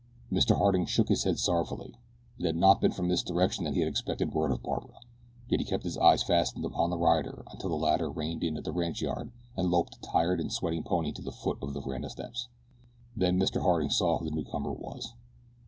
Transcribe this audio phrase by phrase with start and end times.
[0.31, 0.55] Mr.
[0.57, 1.93] Harding shook his head sorrowfully.
[2.39, 4.95] It had not been from this direction that he had expected word of Barbara,
[5.47, 8.63] yet he kept his eyes fastened upon the rider until the latter reined in at
[8.63, 12.09] the ranchyard and loped a tired and sweating pony to the foot of the veranda
[12.09, 12.47] steps.
[13.15, 13.61] Then Mr.
[13.61, 15.13] Harding saw who the newcomer was.